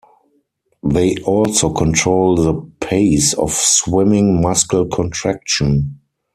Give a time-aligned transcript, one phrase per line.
[0.83, 2.53] They also control the
[2.83, 5.99] pace of swimming-muscle contraction.